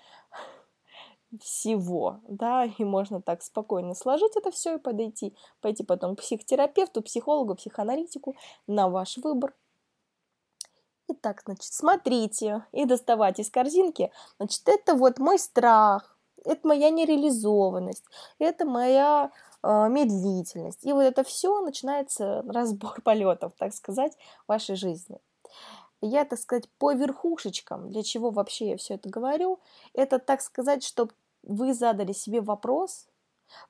всего, 1.40 2.20
да, 2.28 2.64
и 2.64 2.84
можно 2.84 3.20
так 3.20 3.42
спокойно 3.42 3.94
сложить 3.94 4.36
это 4.36 4.52
все 4.52 4.76
и 4.76 4.78
подойти, 4.78 5.34
пойти 5.60 5.82
потом 5.82 6.14
к 6.14 6.20
психотерапевту, 6.20 7.02
психологу, 7.02 7.56
психоаналитику 7.56 8.36
на 8.68 8.88
ваш 8.88 9.18
выбор. 9.18 9.52
Итак, 11.08 11.42
значит, 11.44 11.72
смотрите 11.72 12.64
и 12.70 12.84
доставать 12.84 13.40
из 13.40 13.50
корзинки, 13.50 14.12
значит, 14.38 14.62
это 14.68 14.94
вот 14.94 15.18
мой 15.18 15.40
страх, 15.40 16.16
это 16.44 16.68
моя 16.68 16.90
нереализованность, 16.90 18.04
это 18.38 18.64
моя 18.64 19.32
э, 19.64 19.88
медлительность. 19.88 20.86
И 20.86 20.92
вот 20.92 21.02
это 21.02 21.24
все 21.24 21.60
начинается 21.62 22.42
разбор 22.48 23.00
полетов, 23.02 23.54
так 23.58 23.74
сказать, 23.74 24.16
вашей 24.46 24.76
жизни. 24.76 25.18
Я, 26.00 26.24
так 26.24 26.38
сказать, 26.38 26.68
по 26.78 26.92
верхушечкам, 26.92 27.90
для 27.90 28.02
чего 28.02 28.30
вообще 28.30 28.70
я 28.70 28.76
все 28.76 28.94
это 28.94 29.08
говорю, 29.08 29.58
это, 29.92 30.18
так 30.18 30.40
сказать, 30.42 30.84
чтобы 30.84 31.12
вы 31.42 31.74
задали 31.74 32.12
себе 32.12 32.40
вопрос, 32.40 33.08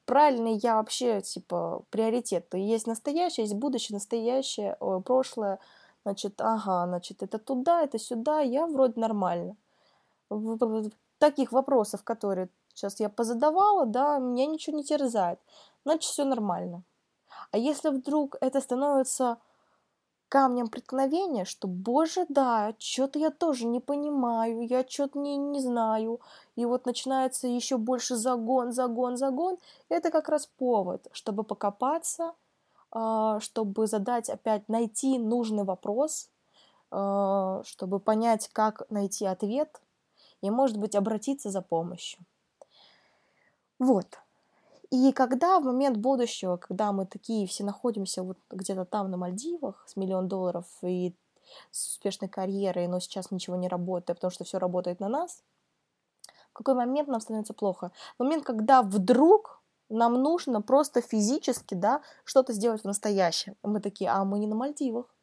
правильный 0.04 0.58
я 0.62 0.76
вообще, 0.76 1.20
типа, 1.22 1.84
приоритет. 1.90 2.48
То 2.48 2.58
есть 2.58 2.86
настоящее, 2.86 3.44
есть 3.44 3.54
будущее, 3.54 3.96
настоящее, 3.96 4.76
прошлое, 5.04 5.58
значит, 6.04 6.40
ага, 6.40 6.86
значит, 6.86 7.22
это 7.22 7.38
туда, 7.38 7.82
это 7.82 7.98
сюда, 7.98 8.40
я 8.40 8.66
вроде 8.66 9.00
нормально. 9.00 9.56
Таких 11.18 11.52
вопросов, 11.52 12.04
которые 12.04 12.50
сейчас 12.74 13.00
я 13.00 13.08
позадавала, 13.08 13.86
да, 13.86 14.18
меня 14.18 14.46
ничего 14.46 14.76
не 14.76 14.84
терзает, 14.84 15.40
значит, 15.84 16.10
все 16.10 16.24
нормально. 16.24 16.82
А 17.50 17.58
если 17.58 17.88
вдруг 17.88 18.36
это 18.40 18.60
становится 18.60 19.38
камнем 20.28 20.68
преткновения, 20.68 21.44
что, 21.44 21.68
боже, 21.68 22.26
да, 22.28 22.74
что-то 22.78 23.18
я 23.18 23.30
тоже 23.30 23.66
не 23.66 23.80
понимаю, 23.80 24.66
я 24.66 24.84
что-то 24.88 25.18
не, 25.18 25.36
не 25.36 25.60
знаю, 25.60 26.20
и 26.56 26.64
вот 26.64 26.86
начинается 26.86 27.48
еще 27.48 27.78
больше 27.78 28.16
загон, 28.16 28.72
загон, 28.72 29.16
загон, 29.16 29.58
это 29.88 30.10
как 30.10 30.28
раз 30.28 30.46
повод, 30.46 31.08
чтобы 31.12 31.44
покопаться, 31.44 32.34
а, 32.90 33.40
чтобы 33.40 33.86
задать 33.86 34.30
опять, 34.30 34.68
найти 34.68 35.18
нужный 35.18 35.64
вопрос, 35.64 36.30
а, 36.90 37.62
чтобы 37.64 38.00
понять, 38.00 38.48
как 38.52 38.82
найти 38.90 39.26
ответ, 39.26 39.80
и, 40.40 40.50
может 40.50 40.78
быть, 40.78 40.94
обратиться 40.94 41.50
за 41.50 41.62
помощью. 41.62 42.20
Вот. 43.78 44.18
И 44.90 45.12
когда 45.12 45.60
в 45.60 45.64
момент 45.64 45.98
будущего, 45.98 46.56
когда 46.56 46.92
мы 46.92 47.06
такие 47.06 47.46
все 47.46 47.62
находимся 47.64 48.22
вот 48.22 48.38
где-то 48.50 48.84
там 48.86 49.10
на 49.10 49.16
Мальдивах 49.16 49.84
с 49.86 49.96
миллион 49.96 50.28
долларов 50.28 50.66
и 50.82 51.14
с 51.70 51.88
успешной 51.88 52.28
карьерой, 52.28 52.86
но 52.88 53.00
сейчас 53.00 53.30
ничего 53.30 53.56
не 53.56 53.68
работает, 53.68 54.18
потому 54.18 54.30
что 54.30 54.44
все 54.44 54.58
работает 54.58 55.00
на 55.00 55.08
нас, 55.08 55.42
в 56.50 56.52
какой 56.54 56.74
момент 56.74 57.08
нам 57.08 57.20
становится 57.20 57.54
плохо? 57.54 57.92
В 58.18 58.22
момент, 58.22 58.44
когда 58.44 58.82
вдруг 58.82 59.62
нам 59.90 60.14
нужно 60.22 60.60
просто 60.62 61.00
физически, 61.00 61.74
да, 61.74 62.02
что-то 62.24 62.52
сделать 62.52 62.82
в 62.82 62.86
настоящем. 62.86 63.56
Мы 63.62 63.80
такие, 63.80 64.10
а 64.10 64.24
мы 64.24 64.38
не 64.38 64.46
на 64.46 64.54
Мальдивах, 64.54 65.14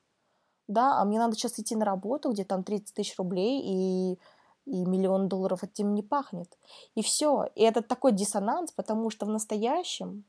да, 0.67 0.99
а 0.99 1.05
мне 1.05 1.19
надо 1.19 1.35
сейчас 1.35 1.59
идти 1.59 1.75
на 1.75 1.85
работу, 1.85 2.31
где 2.31 2.43
там 2.43 2.63
30 2.63 2.93
тысяч 2.93 3.17
рублей, 3.17 3.61
и 3.63 4.19
и 4.65 4.85
миллион 4.85 5.27
долларов 5.27 5.63
этим 5.63 5.93
не 5.93 6.03
пахнет. 6.03 6.57
И 6.95 7.01
все. 7.01 7.45
И 7.55 7.61
это 7.61 7.81
такой 7.81 8.11
диссонанс, 8.11 8.71
потому 8.71 9.09
что 9.09 9.25
в 9.25 9.29
настоящем 9.29 10.25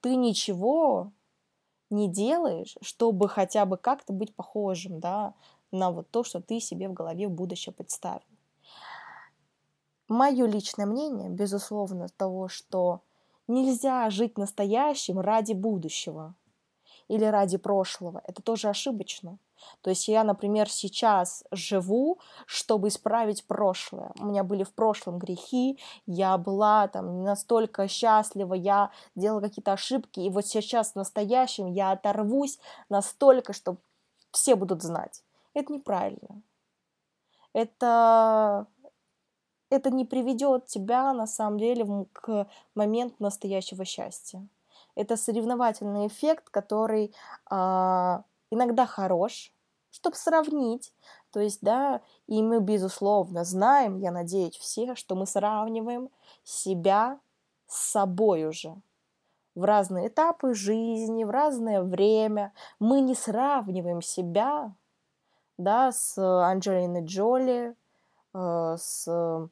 ты 0.00 0.16
ничего 0.16 1.12
не 1.90 2.08
делаешь, 2.08 2.76
чтобы 2.82 3.28
хотя 3.28 3.64
бы 3.64 3.76
как-то 3.76 4.12
быть 4.12 4.34
похожим, 4.34 5.00
да, 5.00 5.34
на 5.72 5.90
вот 5.90 6.10
то, 6.10 6.24
что 6.24 6.40
ты 6.40 6.60
себе 6.60 6.88
в 6.88 6.92
голове 6.92 7.28
в 7.28 7.32
будущее 7.32 7.72
представил. 7.72 8.22
Мое 10.08 10.46
личное 10.46 10.86
мнение, 10.86 11.28
безусловно, 11.28 12.08
того, 12.16 12.48
что 12.48 13.02
нельзя 13.46 14.10
жить 14.10 14.38
настоящим 14.38 15.20
ради 15.20 15.52
будущего 15.52 16.34
или 17.08 17.24
ради 17.24 17.58
прошлого. 17.58 18.20
Это 18.24 18.42
тоже 18.42 18.68
ошибочно. 18.68 19.38
То 19.82 19.90
есть 19.90 20.08
я, 20.08 20.24
например, 20.24 20.68
сейчас 20.70 21.44
живу, 21.50 22.18
чтобы 22.46 22.88
исправить 22.88 23.46
прошлое. 23.46 24.12
У 24.18 24.26
меня 24.26 24.44
были 24.44 24.64
в 24.64 24.72
прошлом 24.72 25.18
грехи, 25.18 25.78
я 26.06 26.36
была 26.38 26.88
там 26.88 27.18
не 27.18 27.24
настолько 27.24 27.88
счастлива, 27.88 28.54
я 28.54 28.90
делала 29.14 29.40
какие-то 29.40 29.72
ошибки, 29.72 30.20
и 30.20 30.30
вот 30.30 30.46
сейчас 30.46 30.92
в 30.92 30.96
настоящем 30.96 31.66
я 31.66 31.92
оторвусь 31.92 32.58
настолько, 32.88 33.52
что 33.52 33.76
все 34.30 34.54
будут 34.54 34.82
знать. 34.82 35.22
Это 35.54 35.72
неправильно. 35.72 36.42
Это 37.52 38.66
это 39.70 39.90
не 39.90 40.04
приведет 40.04 40.66
тебя 40.66 41.12
на 41.12 41.26
самом 41.26 41.58
деле 41.58 42.06
к 42.12 42.48
моменту 42.74 43.16
настоящего 43.20 43.84
счастья. 43.84 44.46
Это 44.96 45.16
соревновательный 45.16 46.08
эффект, 46.08 46.50
который 46.50 47.14
а, 47.46 48.24
иногда 48.50 48.86
хорош, 48.86 49.52
чтобы 49.90 50.16
сравнить. 50.16 50.92
То 51.30 51.40
есть, 51.40 51.60
да, 51.62 52.00
и 52.26 52.42
мы, 52.42 52.60
безусловно, 52.60 53.44
знаем, 53.44 53.98
я 53.98 54.10
надеюсь, 54.10 54.56
все, 54.56 54.94
что 54.94 55.14
мы 55.14 55.26
сравниваем 55.26 56.10
себя 56.44 57.20
с 57.66 57.90
собой 57.90 58.46
уже 58.46 58.76
в 59.54 59.64
разные 59.64 60.08
этапы 60.08 60.54
жизни, 60.54 61.24
в 61.24 61.30
разное 61.30 61.82
время. 61.82 62.52
Мы 62.78 63.00
не 63.00 63.14
сравниваем 63.14 64.02
себя 64.02 64.74
да, 65.58 65.92
с 65.92 66.16
Анджелиной 66.18 67.04
Джоли, 67.04 67.76
э, 68.32 68.76
с 68.78 69.50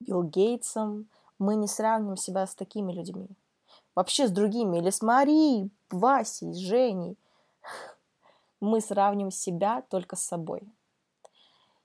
Билл 0.00 0.22
Гейтсом. 0.24 1.08
Мы 1.38 1.54
не 1.54 1.68
сравниваем 1.68 2.16
себя 2.16 2.46
с 2.46 2.54
такими 2.54 2.92
людьми. 2.92 3.28
Вообще 3.94 4.26
с 4.26 4.30
другими. 4.30 4.78
Или 4.78 4.90
с 4.90 5.02
Марией, 5.02 5.70
Васей, 5.90 6.54
Женей. 6.54 7.16
Мы 8.60 8.80
сравниваем 8.80 9.30
себя 9.30 9.82
только 9.88 10.16
с 10.16 10.22
собой. 10.22 10.62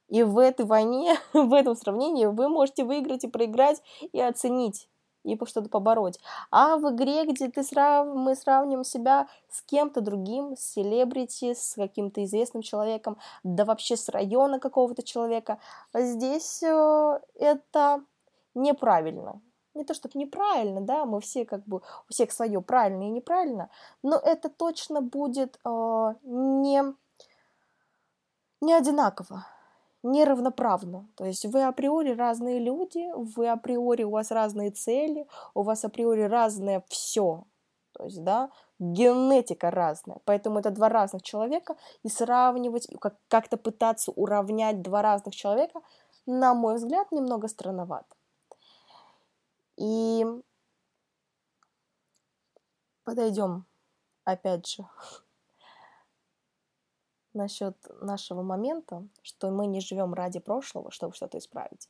И 0.09 0.23
в 0.23 0.37
этой 0.37 0.65
войне, 0.65 1.15
в 1.33 1.53
этом 1.53 1.75
сравнении 1.75 2.25
вы 2.25 2.49
можете 2.49 2.83
выиграть 2.83 3.23
и 3.23 3.27
проиграть, 3.27 3.81
и 4.11 4.21
оценить, 4.21 4.87
и 5.23 5.37
что-то 5.45 5.69
побороть. 5.69 6.19
А 6.51 6.77
в 6.77 6.93
игре, 6.93 7.25
где 7.25 7.49
ты 7.49 7.63
срав... 7.63 8.07
мы 8.07 8.35
сравниваем 8.35 8.83
себя 8.83 9.27
с 9.49 9.61
кем-то 9.63 10.01
другим, 10.01 10.55
с 10.55 10.73
селебрити, 10.73 11.53
с 11.53 11.75
каким-то 11.75 12.23
известным 12.23 12.61
человеком, 12.61 13.17
да 13.43 13.65
вообще 13.65 13.97
с 13.97 14.09
района 14.09 14.59
какого-то 14.59 15.03
человека, 15.03 15.59
здесь 15.93 16.61
э, 16.61 17.19
это 17.35 18.03
неправильно. 18.53 19.41
Не 19.73 19.83
то 19.85 19.93
чтобы 19.93 20.19
неправильно, 20.19 20.81
да, 20.81 21.05
мы 21.05 21.19
все 21.19 21.45
как 21.45 21.63
бы, 21.65 21.77
у 21.77 22.13
всех 22.13 22.31
свое 22.31 22.61
правильно 22.61 23.03
и 23.03 23.09
неправильно, 23.09 23.69
но 24.03 24.17
это 24.17 24.49
точно 24.49 25.01
будет 25.01 25.59
э, 25.65 25.69
не, 26.23 26.83
не 28.61 28.73
одинаково 28.73 29.45
неравноправно. 30.03 31.07
То 31.15 31.25
есть 31.25 31.45
вы 31.45 31.63
априори 31.63 32.11
разные 32.11 32.59
люди, 32.59 33.05
вы 33.15 33.49
априори, 33.49 34.03
у 34.03 34.11
вас 34.11 34.31
разные 34.31 34.71
цели, 34.71 35.27
у 35.53 35.63
вас 35.63 35.85
априори 35.85 36.23
разное 36.23 36.83
все. 36.89 37.45
То 37.93 38.05
есть, 38.05 38.23
да, 38.23 38.49
генетика 38.79 39.71
разная. 39.71 40.19
Поэтому 40.25 40.59
это 40.59 40.71
два 40.71 40.89
разных 40.89 41.21
человека, 41.21 41.75
и 42.03 42.09
сравнивать, 42.09 42.87
как-то 43.27 43.57
пытаться 43.57 44.11
уравнять 44.11 44.81
два 44.81 45.01
разных 45.01 45.35
человека, 45.35 45.81
на 46.25 46.53
мой 46.53 46.75
взгляд, 46.75 47.11
немного 47.11 47.47
странновато. 47.47 48.15
И 49.77 50.25
подойдем, 53.03 53.65
опять 54.23 54.67
же, 54.67 54.87
насчет 57.33 57.75
нашего 58.01 58.43
момента, 58.43 59.07
что 59.21 59.49
мы 59.49 59.65
не 59.65 59.81
живем 59.81 60.13
ради 60.13 60.39
прошлого, 60.39 60.91
чтобы 60.91 61.13
что-то 61.13 61.37
исправить. 61.37 61.89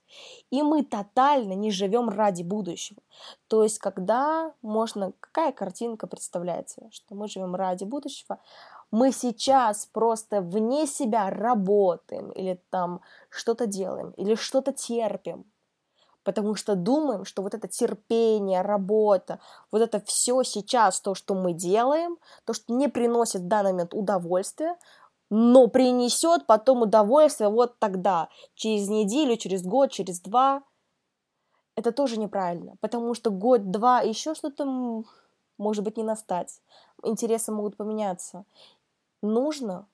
И 0.49 0.61
мы 0.61 0.83
тотально 0.83 1.53
не 1.53 1.71
живем 1.71 2.09
ради 2.09 2.43
будущего. 2.43 3.01
То 3.47 3.63
есть, 3.63 3.79
когда 3.79 4.53
можно, 4.61 5.13
какая 5.19 5.51
картинка 5.51 6.07
представляется, 6.07 6.89
что 6.91 7.15
мы 7.15 7.27
живем 7.27 7.55
ради 7.55 7.83
будущего, 7.83 8.39
мы 8.91 9.11
сейчас 9.11 9.87
просто 9.87 10.41
вне 10.41 10.85
себя 10.85 11.29
работаем 11.29 12.31
или 12.31 12.61
там 12.69 13.01
что-то 13.29 13.65
делаем, 13.65 14.11
или 14.11 14.35
что-то 14.35 14.71
терпим, 14.71 15.45
потому 16.23 16.55
что 16.55 16.75
думаем, 16.75 17.25
что 17.25 17.41
вот 17.41 17.53
это 17.53 17.67
терпение, 17.67 18.61
работа, 18.61 19.39
вот 19.71 19.81
это 19.81 19.99
все 20.01 20.43
сейчас, 20.43 21.01
то, 21.01 21.15
что 21.15 21.35
мы 21.35 21.53
делаем, 21.53 22.17
то, 22.45 22.53
что 22.53 22.73
не 22.73 22.87
приносит 22.87 23.41
в 23.41 23.47
данный 23.47 23.71
момент 23.73 23.93
удовольствия, 23.93 24.77
но 25.29 25.67
принесет 25.67 26.45
потом 26.45 26.83
удовольствие 26.83 27.49
вот 27.49 27.79
тогда, 27.79 28.29
через 28.55 28.87
неделю, 28.87 29.35
через 29.37 29.63
год, 29.63 29.91
через 29.91 30.19
два. 30.21 30.63
Это 31.75 31.91
тоже 31.91 32.19
неправильно, 32.19 32.75
потому 32.81 33.13
что 33.15 33.31
год-два 33.31 34.01
еще 34.01 34.35
что-то 34.35 35.03
может 35.57 35.83
быть 35.83 35.97
не 35.97 36.03
настать. 36.03 36.61
Интересы 37.03 37.51
могут 37.51 37.77
поменяться. 37.77 38.45
Нужно 39.21 39.87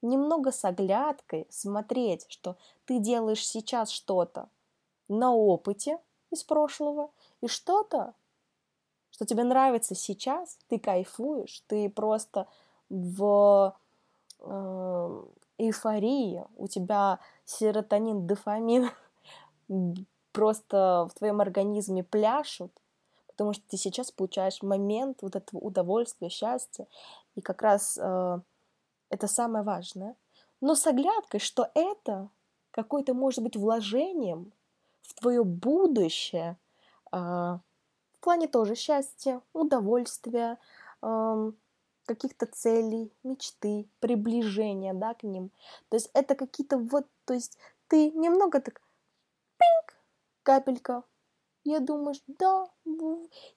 немного 0.00 0.50
с 0.52 0.64
оглядкой 0.64 1.46
смотреть, 1.50 2.26
что 2.28 2.56
ты 2.86 2.98
делаешь 2.98 3.46
сейчас 3.46 3.90
что-то 3.90 4.48
на 5.12 5.34
опыте 5.34 5.98
из 6.30 6.42
прошлого 6.44 7.10
и 7.40 7.48
что-то, 7.48 8.14
что 9.10 9.26
тебе 9.26 9.44
нравится 9.44 9.94
сейчас, 9.94 10.58
ты 10.68 10.78
кайфуешь, 10.78 11.62
ты 11.66 11.90
просто 11.90 12.48
в 12.88 13.74
Э, 14.44 15.22
эйфория, 15.58 16.48
у 16.56 16.66
тебя 16.66 17.20
серотонин, 17.44 18.26
дофамин 18.26 18.90
просто 20.32 21.08
в 21.08 21.14
твоем 21.16 21.40
организме 21.40 22.02
пляшут, 22.02 22.72
потому 23.28 23.52
что 23.52 23.62
ты 23.68 23.76
сейчас 23.76 24.10
получаешь 24.10 24.62
момент 24.62 25.18
вот 25.22 25.36
этого 25.36 25.60
удовольствия, 25.60 26.30
счастья, 26.30 26.88
и 27.36 27.40
как 27.40 27.62
раз 27.62 27.96
э, 28.00 28.40
это 29.10 29.26
самое 29.28 29.62
важное. 29.62 30.16
Но 30.60 30.74
с 30.74 30.84
оглядкой, 30.86 31.38
что 31.38 31.70
это 31.74 32.28
какое-то 32.72 33.14
может 33.14 33.44
быть 33.44 33.56
вложением 33.56 34.52
в 35.02 35.14
твое 35.14 35.44
будущее, 35.44 36.56
э, 37.12 37.16
в 37.16 38.20
плане 38.20 38.48
тоже 38.48 38.74
счастья, 38.74 39.42
удовольствия, 39.52 40.58
каких-то 42.06 42.46
целей, 42.46 43.12
мечты, 43.22 43.88
приближения, 44.00 44.94
да, 44.94 45.14
к 45.14 45.22
ним. 45.22 45.50
То 45.88 45.96
есть 45.96 46.10
это 46.14 46.34
какие-то 46.34 46.78
вот, 46.78 47.06
то 47.24 47.34
есть 47.34 47.58
ты 47.88 48.10
немного 48.10 48.60
так, 48.60 48.80
пинг, 49.58 49.96
капелька, 50.42 51.04
я 51.64 51.80
думаешь, 51.80 52.20
да, 52.26 52.66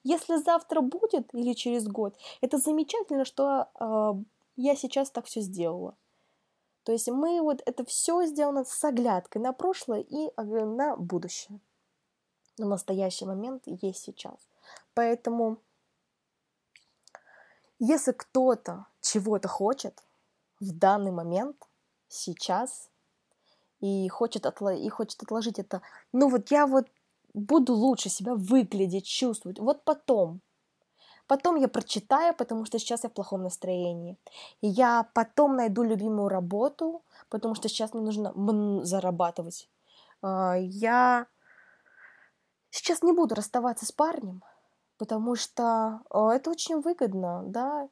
если 0.04 0.36
завтра 0.36 0.80
будет 0.80 1.34
или 1.34 1.54
через 1.54 1.88
год, 1.88 2.16
это 2.40 2.58
замечательно, 2.58 3.24
что 3.24 3.68
э, 3.78 4.12
я 4.56 4.76
сейчас 4.76 5.10
так 5.10 5.26
все 5.26 5.40
сделала. 5.40 5.96
То 6.86 6.92
есть 6.92 7.08
мы 7.08 7.42
вот 7.42 7.62
это 7.66 7.84
все 7.84 8.24
сделано 8.26 8.64
с 8.64 8.84
оглядкой 8.84 9.42
на 9.42 9.52
прошлое 9.52 10.02
и 10.02 10.30
на 10.36 10.96
будущее. 10.96 11.58
Но 12.58 12.68
настоящий 12.68 13.24
момент 13.24 13.64
есть 13.66 14.04
сейчас. 14.04 14.38
Поэтому 14.94 15.58
если 17.80 18.12
кто-то 18.12 18.86
чего-то 19.00 19.48
хочет 19.48 20.00
в 20.60 20.78
данный 20.78 21.10
момент, 21.10 21.56
сейчас, 22.06 22.88
и 23.80 24.08
хочет, 24.08 24.46
отло... 24.46 24.72
и 24.72 24.88
хочет 24.88 25.20
отложить 25.24 25.58
это, 25.58 25.82
ну 26.12 26.28
вот 26.28 26.52
я 26.52 26.68
вот 26.68 26.86
буду 27.34 27.74
лучше 27.74 28.10
себя 28.10 28.36
выглядеть, 28.36 29.06
чувствовать, 29.06 29.58
вот 29.58 29.82
потом. 29.82 30.40
Потом 31.26 31.56
я 31.56 31.68
прочитаю, 31.68 32.34
потому 32.34 32.64
что 32.64 32.78
сейчас 32.78 33.04
я 33.04 33.10
в 33.10 33.12
плохом 33.12 33.42
настроении. 33.42 34.16
Я 34.60 35.08
потом 35.14 35.56
найду 35.56 35.82
любимую 35.82 36.28
работу, 36.28 37.02
потому 37.28 37.54
что 37.54 37.68
сейчас 37.68 37.94
мне 37.94 38.02
нужно 38.02 38.32
зарабатывать. 38.84 39.68
А, 40.22 40.54
я 40.56 41.26
сейчас 42.70 43.02
не 43.02 43.12
буду 43.12 43.34
расставаться 43.34 43.86
с 43.86 43.92
парнем, 43.92 44.42
потому 44.98 45.34
что 45.34 46.00
а, 46.10 46.32
это 46.32 46.50
очень 46.50 46.80
выгодно, 46.80 47.42
да. 47.46 47.88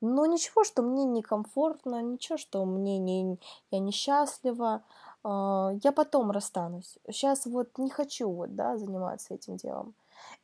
Но 0.00 0.26
ничего, 0.26 0.64
что 0.64 0.82
мне 0.82 1.04
некомфортно, 1.04 2.02
ничего, 2.02 2.36
что 2.36 2.64
мне 2.64 2.98
не, 2.98 3.38
я 3.70 3.78
несчастлива, 3.78 4.82
а, 5.22 5.72
я 5.84 5.92
потом 5.92 6.32
расстанусь. 6.32 6.98
Сейчас 7.06 7.46
вот 7.46 7.78
не 7.78 7.90
хочу 7.90 8.28
вот, 8.28 8.56
да, 8.56 8.76
заниматься 8.76 9.34
этим 9.34 9.56
делом. 9.56 9.94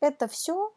Это 0.00 0.28
все 0.28 0.72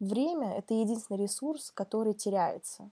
время, 0.00 0.58
это 0.58 0.74
единственный 0.74 1.22
ресурс, 1.22 1.70
который 1.70 2.14
теряется. 2.14 2.90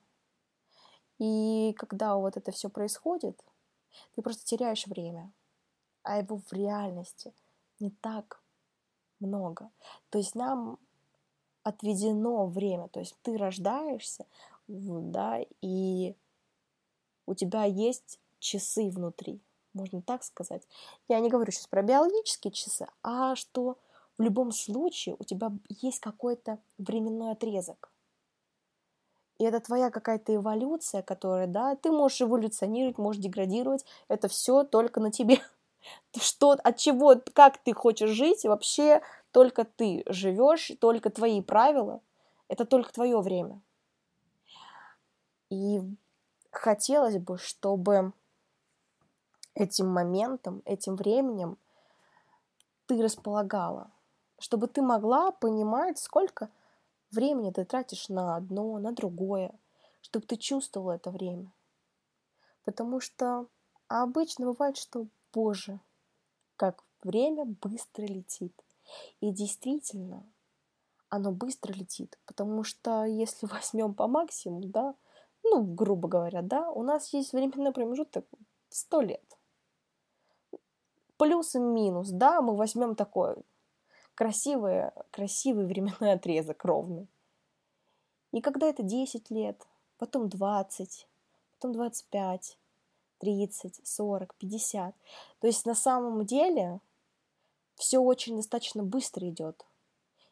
И 1.19 1.75
когда 1.79 2.17
вот 2.17 2.37
это 2.37 2.53
все 2.53 2.69
происходит, 2.69 3.43
ты 4.15 4.23
просто 4.23 4.45
теряешь 4.45 4.87
время, 4.87 5.33
а 6.03 6.19
его 6.19 6.39
в 6.39 6.53
реальности 6.53 7.33
не 7.81 7.91
так 7.91 8.43
много. 9.21 9.71
То 10.11 10.19
есть 10.19 10.35
нам 10.35 10.79
отведено 11.63 12.47
время, 12.47 12.89
то 12.89 13.01
есть 13.01 13.17
ты 13.23 13.37
рождаешься, 13.39 14.27
да, 14.69 15.41
и 15.63 16.15
у 17.27 17.35
тебя 17.35 17.65
есть 17.65 18.21
часы 18.39 18.91
внутри, 18.91 19.41
можно 19.73 20.03
так 20.03 20.23
сказать. 20.23 20.63
Я 21.09 21.19
не 21.21 21.31
говорю 21.31 21.51
сейчас 21.51 21.67
про 21.67 21.83
биологические 21.83 22.53
часы, 22.53 22.87
а 23.03 23.35
что 23.35 23.79
в 24.19 24.23
любом 24.23 24.53
случае 24.53 25.17
у 25.19 25.25
тебя 25.25 25.53
есть 25.69 26.01
какой-то 26.01 26.59
временной 26.79 27.33
отрезок. 27.33 27.91
И 29.39 29.45
это 29.45 29.61
твоя 29.61 29.91
какая-то 29.91 30.35
эволюция, 30.35 31.03
которая, 31.03 31.47
да, 31.47 31.77
ты 31.77 31.91
можешь 31.91 32.23
эволюционировать, 32.23 32.97
можешь 32.97 33.21
деградировать, 33.23 33.85
это 34.09 34.29
все 34.29 34.65
только 34.65 35.01
на 35.01 35.11
тебе. 35.11 35.41
что, 36.21 36.53
от 36.53 36.77
чего, 36.79 37.17
как 37.35 37.59
ты 37.59 37.75
хочешь 37.75 38.11
жить, 38.11 38.45
вообще 38.45 39.03
только 39.33 39.65
ты 39.65 40.03
живешь, 40.07 40.73
только 40.81 41.11
твои 41.11 41.43
правила, 41.43 42.01
это 42.49 42.65
только 42.65 42.93
твое 42.93 43.21
время. 43.21 43.61
И 45.51 45.81
хотелось 46.51 47.19
бы, 47.19 47.39
чтобы 47.39 48.13
этим 49.55 49.89
моментом, 49.89 50.63
этим 50.65 50.97
временем 50.97 51.59
ты 52.87 53.03
располагала. 53.03 53.91
Чтобы 54.39 54.69
ты 54.69 54.83
могла 54.83 55.33
понимать, 55.33 55.99
сколько 55.99 56.51
времени 57.11 57.51
ты 57.51 57.65
тратишь 57.65 58.09
на 58.09 58.37
одно, 58.37 58.79
на 58.79 58.93
другое, 58.93 59.59
чтобы 60.01 60.27
ты 60.27 60.37
чувствовала 60.37 60.93
это 60.93 61.11
время. 61.11 61.53
Потому 62.65 63.01
что 63.01 63.47
обычно 63.89 64.47
бывает, 64.47 64.77
что, 64.77 65.07
боже, 65.33 65.81
как 66.57 66.85
время 67.03 67.45
быстро 67.45 68.05
летит. 68.05 68.53
И 69.21 69.31
действительно, 69.31 70.25
оно 71.09 71.33
быстро 71.33 71.73
летит, 71.73 72.19
потому 72.27 72.65
что 72.65 73.05
если 73.05 73.47
возьмем 73.51 73.95
по 73.95 74.07
максимуму, 74.07 74.67
да, 74.67 74.95
ну, 75.43 75.63
грубо 75.63 76.09
говоря, 76.09 76.43
да, 76.43 76.71
у 76.71 76.83
нас 76.83 77.13
есть 77.13 77.33
временной 77.33 77.73
промежуток 77.73 78.27
100 78.71 79.01
лет. 79.03 79.39
Плюс 81.17 81.55
и 81.55 81.59
минус, 81.59 82.11
да, 82.11 82.43
мы 82.43 82.57
возьмем 82.57 82.95
такой 82.95 83.37
красивый, 84.17 84.91
красивый 85.13 85.67
временной 85.67 86.13
отрезок 86.15 86.65
ровный. 86.65 87.07
И 88.33 88.41
когда 88.41 88.67
это 88.67 88.83
10 88.83 89.31
лет, 89.31 89.65
потом 89.99 90.29
20, 90.29 91.07
потом 91.55 91.73
25, 91.73 92.59
30, 93.19 93.81
40, 93.87 94.35
50. 94.35 94.95
То 95.41 95.47
есть 95.47 95.65
на 95.65 95.75
самом 95.75 96.27
деле 96.27 96.81
все 97.77 97.99
очень 97.99 98.37
достаточно 98.37 98.83
быстро 98.83 99.29
идет. 99.29 99.65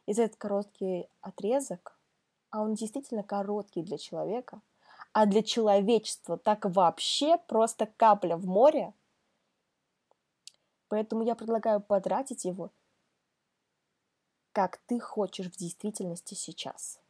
И 0.07 0.13
за 0.13 0.25
этот 0.25 0.37
короткий 0.37 1.09
отрезок, 1.21 1.97
а 2.51 2.63
он 2.63 2.75
действительно 2.75 3.23
короткий 3.23 3.83
для 3.83 3.99
человека, 3.99 4.61
а 5.13 5.27
для 5.27 5.43
человечества 5.43 6.37
так 6.37 6.65
вообще 6.65 7.39
просто 7.47 7.87
капля 7.97 8.37
в 8.37 8.47
море. 8.47 8.93
Поэтому 10.89 11.23
я 11.23 11.35
предлагаю 11.35 11.81
потратить 11.81 12.45
его, 12.45 12.71
как 14.55 14.79
ты 14.87 15.01
хочешь 15.01 15.51
в 15.51 15.57
действительности 15.57 16.35
сейчас. 16.35 17.01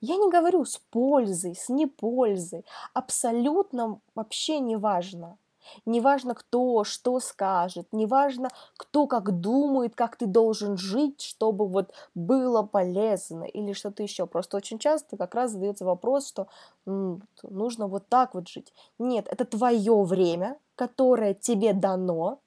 Я 0.00 0.16
не 0.16 0.30
говорю 0.30 0.64
с 0.64 0.78
пользой, 0.78 1.54
с 1.54 1.68
непользой. 1.68 2.64
Абсолютно 2.94 4.00
вообще 4.14 4.58
не 4.58 4.76
важно. 4.76 5.38
Неважно, 5.84 6.34
кто 6.34 6.84
что 6.84 7.20
скажет, 7.20 7.88
неважно, 7.92 8.50
кто 8.76 9.06
как 9.06 9.40
думает, 9.40 9.94
как 9.94 10.16
ты 10.16 10.26
должен 10.26 10.78
жить, 10.78 11.20
чтобы 11.20 11.66
вот 11.66 11.92
было 12.14 12.62
полезно 12.62 13.44
или 13.44 13.72
что-то 13.72 14.02
еще. 14.02 14.26
Просто 14.26 14.56
очень 14.56 14.78
часто 14.78 15.16
как 15.16 15.34
раз 15.34 15.50
задается 15.50 15.84
вопрос, 15.84 16.28
что 16.28 16.46
нужно 16.86 17.88
вот 17.88 18.08
так 18.08 18.34
вот 18.34 18.48
жить. 18.48 18.72
Нет, 18.98 19.26
это 19.28 19.44
твое 19.44 20.02
время, 20.02 20.58
которое 20.76 21.34
тебе 21.34 21.72
дано, 21.72 22.40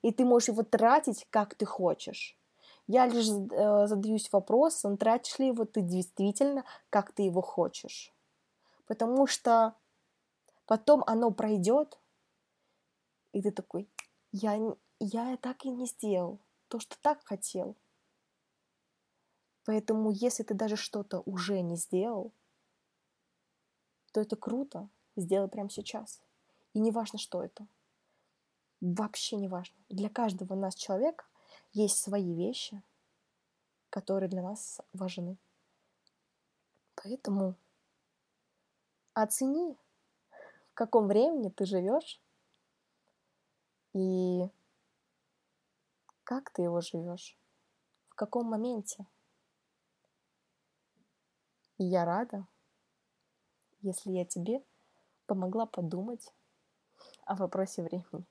и 0.00 0.10
ты 0.10 0.24
можешь 0.24 0.48
его 0.48 0.62
тратить, 0.62 1.26
как 1.30 1.54
ты 1.54 1.66
хочешь. 1.66 2.36
Я 2.92 3.06
лишь 3.06 3.26
э, 3.26 3.86
задаюсь 3.86 4.30
вопросом, 4.30 4.98
тратишь 4.98 5.38
ли 5.38 5.46
его 5.46 5.64
ты 5.64 5.80
действительно, 5.80 6.62
как 6.90 7.10
ты 7.12 7.22
его 7.22 7.40
хочешь. 7.40 8.12
Потому 8.86 9.26
что 9.26 9.74
потом 10.66 11.02
оно 11.06 11.30
пройдет, 11.30 11.98
и 13.32 13.40
ты 13.40 13.50
такой, 13.50 13.88
я, 14.30 14.58
я 15.00 15.38
так 15.38 15.64
и 15.64 15.70
не 15.70 15.86
сделал 15.86 16.38
то, 16.68 16.80
что 16.80 17.00
так 17.00 17.24
хотел. 17.24 17.76
Поэтому, 19.64 20.10
если 20.10 20.42
ты 20.42 20.52
даже 20.52 20.76
что-то 20.76 21.22
уже 21.24 21.62
не 21.62 21.76
сделал, 21.76 22.30
то 24.12 24.20
это 24.20 24.36
круто. 24.36 24.90
Сделай 25.16 25.48
прямо 25.48 25.70
сейчас. 25.70 26.20
И 26.74 26.78
не 26.78 26.90
важно, 26.90 27.18
что 27.18 27.42
это. 27.42 27.66
Вообще 28.82 29.36
не 29.36 29.48
важно. 29.48 29.78
Для 29.88 30.10
каждого 30.10 30.54
нас 30.54 30.74
человека 30.74 31.24
есть 31.72 32.02
свои 32.02 32.34
вещи, 32.34 32.82
которые 33.90 34.28
для 34.28 34.42
нас 34.42 34.80
важны. 34.92 35.36
Поэтому 36.94 37.54
оцени, 39.14 39.76
в 40.70 40.74
каком 40.74 41.08
времени 41.08 41.50
ты 41.50 41.66
живешь, 41.66 42.20
и 43.94 44.48
как 46.24 46.50
ты 46.50 46.62
его 46.62 46.80
живешь? 46.80 47.36
В 48.08 48.14
каком 48.14 48.46
моменте? 48.46 49.06
И 51.78 51.84
я 51.84 52.04
рада, 52.04 52.46
если 53.80 54.12
я 54.12 54.24
тебе 54.24 54.62
помогла 55.26 55.66
подумать 55.66 56.32
о 57.24 57.34
вопросе 57.34 57.82
времени. 57.82 58.24